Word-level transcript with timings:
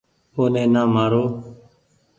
اوني 0.35 0.63
نآ 0.73 0.81
مآرو۔ 0.93 1.23